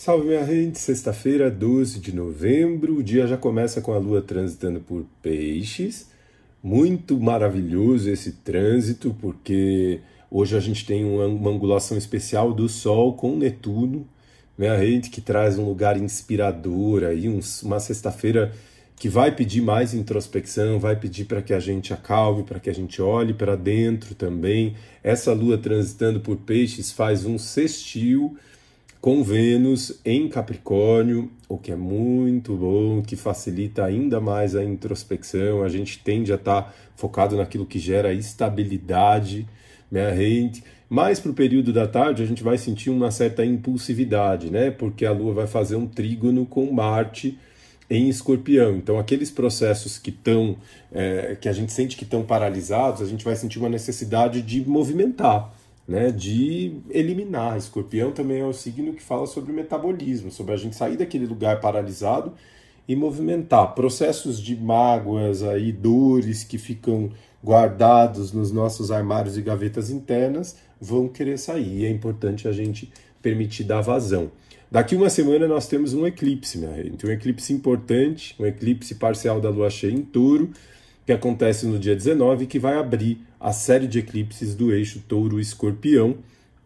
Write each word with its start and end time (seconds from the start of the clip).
Salve 0.00 0.28
minha 0.28 0.46
gente, 0.46 0.78
sexta-feira, 0.78 1.50
12 1.50 1.98
de 1.98 2.14
novembro, 2.14 2.98
o 2.98 3.02
dia 3.02 3.26
já 3.26 3.36
começa 3.36 3.80
com 3.80 3.92
a 3.92 3.98
lua 3.98 4.22
transitando 4.22 4.78
por 4.78 5.04
peixes. 5.20 6.06
Muito 6.62 7.18
maravilhoso 7.18 8.08
esse 8.08 8.30
trânsito, 8.30 9.12
porque 9.20 9.98
hoje 10.30 10.56
a 10.56 10.60
gente 10.60 10.86
tem 10.86 11.04
uma, 11.04 11.50
angulação 11.50 11.98
especial 11.98 12.52
do 12.54 12.68
Sol 12.68 13.14
com 13.14 13.34
Netuno, 13.36 14.06
minha 14.56 14.78
gente, 14.78 15.10
que 15.10 15.20
traz 15.20 15.58
um 15.58 15.64
lugar 15.64 15.96
inspirador 15.96 17.02
aí, 17.02 17.26
uma 17.64 17.80
sexta-feira 17.80 18.52
que 18.94 19.08
vai 19.08 19.34
pedir 19.34 19.62
mais 19.62 19.94
introspecção, 19.94 20.78
vai 20.78 20.94
pedir 20.94 21.24
para 21.24 21.42
que 21.42 21.52
a 21.52 21.58
gente 21.58 21.92
acalme, 21.92 22.44
para 22.44 22.60
que 22.60 22.70
a 22.70 22.74
gente 22.74 23.02
olhe 23.02 23.34
para 23.34 23.56
dentro 23.56 24.14
também. 24.14 24.76
Essa 25.02 25.32
lua 25.32 25.58
transitando 25.58 26.20
por 26.20 26.36
peixes 26.36 26.92
faz 26.92 27.24
um 27.24 27.36
sextil 27.36 28.36
com 29.00 29.22
Vênus 29.22 30.00
em 30.04 30.28
Capricórnio, 30.28 31.30
o 31.48 31.56
que 31.56 31.70
é 31.70 31.76
muito 31.76 32.54
bom, 32.56 33.00
que 33.00 33.16
facilita 33.16 33.84
ainda 33.84 34.20
mais 34.20 34.56
a 34.56 34.64
introspecção. 34.64 35.62
A 35.62 35.68
gente 35.68 36.00
tende 36.00 36.32
a 36.32 36.36
estar 36.36 36.62
tá 36.62 36.74
focado 36.96 37.36
naquilo 37.36 37.64
que 37.64 37.78
gera 37.78 38.12
estabilidade, 38.12 39.46
né. 39.90 40.10
Mais 40.90 41.20
para 41.20 41.30
o 41.30 41.34
período 41.34 41.70
da 41.72 41.86
tarde, 41.86 42.22
a 42.22 42.26
gente 42.26 42.42
vai 42.42 42.56
sentir 42.56 42.88
uma 42.88 43.10
certa 43.10 43.44
impulsividade, 43.44 44.50
né? 44.50 44.70
Porque 44.70 45.04
a 45.04 45.12
Lua 45.12 45.34
vai 45.34 45.46
fazer 45.46 45.76
um 45.76 45.86
trígono 45.86 46.46
com 46.46 46.72
Marte 46.72 47.38
em 47.90 48.08
Escorpião. 48.08 48.74
Então, 48.74 48.98
aqueles 48.98 49.30
processos 49.30 49.98
que 49.98 50.08
estão, 50.08 50.56
é, 50.90 51.36
que 51.38 51.48
a 51.48 51.52
gente 51.52 51.72
sente 51.72 51.94
que 51.94 52.04
estão 52.04 52.22
paralisados, 52.22 53.02
a 53.02 53.06
gente 53.06 53.22
vai 53.22 53.36
sentir 53.36 53.58
uma 53.58 53.68
necessidade 53.68 54.40
de 54.40 54.66
movimentar 54.66 55.52
né, 55.88 56.12
de 56.12 56.76
eliminar. 56.90 57.56
Escorpião 57.56 58.12
também 58.12 58.40
é 58.40 58.44
o 58.44 58.52
signo 58.52 58.92
que 58.92 59.02
fala 59.02 59.26
sobre 59.26 59.50
o 59.50 59.54
metabolismo, 59.54 60.30
sobre 60.30 60.52
a 60.52 60.56
gente 60.58 60.76
sair 60.76 60.98
daquele 60.98 61.24
lugar 61.24 61.60
paralisado 61.60 62.34
e 62.86 62.94
movimentar. 62.94 63.74
Processos 63.74 64.38
de 64.38 64.54
mágoas, 64.54 65.42
aí, 65.42 65.72
dores 65.72 66.44
que 66.44 66.58
ficam 66.58 67.10
guardados 67.42 68.32
nos 68.32 68.52
nossos 68.52 68.90
armários 68.90 69.38
e 69.38 69.42
gavetas 69.42 69.88
internas 69.88 70.56
vão 70.78 71.08
querer 71.08 71.38
sair. 71.38 71.80
E 71.80 71.86
é 71.86 71.90
importante 71.90 72.46
a 72.46 72.52
gente 72.52 72.92
permitir 73.22 73.64
dar 73.64 73.80
vazão. 73.80 74.30
Daqui 74.70 74.94
uma 74.94 75.08
semana 75.08 75.48
nós 75.48 75.66
temos 75.66 75.94
um 75.94 76.06
eclipse, 76.06 76.58
minha 76.58 76.74
gente. 76.74 77.06
Um 77.06 77.10
eclipse 77.10 77.50
importante, 77.54 78.36
um 78.38 78.44
eclipse 78.44 78.94
parcial 78.96 79.40
da 79.40 79.48
lua 79.48 79.70
cheia 79.70 79.92
em 79.92 80.02
touro 80.02 80.50
que 81.08 81.12
acontece 81.14 81.64
no 81.64 81.78
dia 81.78 81.96
19 81.96 82.44
que 82.44 82.58
vai 82.58 82.74
abrir 82.74 83.18
a 83.40 83.50
série 83.50 83.86
de 83.86 83.98
eclipses 83.98 84.54
do 84.54 84.70
eixo 84.70 85.02
Touro-Escorpião 85.08 86.18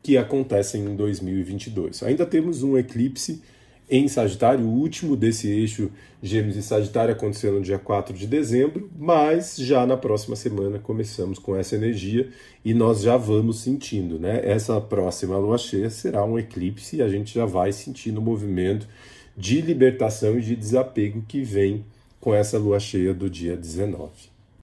que 0.03 0.17
acontecem 0.17 0.85
em 0.85 0.97
2022. 0.97 2.03
Ainda 2.03 2.27
temos 2.27 2.65
um 2.65 2.77
eclipse 2.77 3.41
em 3.89 4.09
Sagitário, 4.09 4.65
o 4.65 4.81
último 4.81 5.15
desse 5.15 5.47
eixo 5.49 5.93
Gêmeos 6.21 6.57
e 6.57 6.63
Sagitário 6.65 7.15
aconteceu 7.15 7.53
no 7.53 7.61
dia 7.61 7.79
4 7.79 8.17
de 8.17 8.27
dezembro, 8.27 8.91
mas 8.99 9.55
já 9.59 9.87
na 9.87 9.97
próxima 9.97 10.35
semana 10.35 10.81
começamos 10.81 11.39
com 11.39 11.55
essa 11.55 11.77
energia 11.77 12.29
e 12.65 12.75
nós 12.75 13.01
já 13.01 13.17
vamos 13.17 13.61
sentindo, 13.61 14.19
né? 14.19 14.41
Essa 14.43 14.81
próxima 14.81 15.39
lua 15.39 15.57
cheia 15.57 15.89
será 15.89 16.25
um 16.25 16.37
eclipse 16.37 16.97
e 16.97 17.03
a 17.03 17.09
gente 17.09 17.33
já 17.33 17.47
vai 17.47 17.71
sentindo 17.71 18.19
o 18.19 18.23
movimento 18.23 18.89
de 19.37 19.61
libertação 19.61 20.37
e 20.37 20.43
de 20.43 20.57
desapego 20.57 21.25
que 21.29 21.43
vem 21.45 21.85
com 22.19 22.35
essa 22.35 22.59
lua 22.59 22.81
cheia 22.81 23.15
do 23.15 23.31
dia 23.31 23.57
19. 23.57 24.32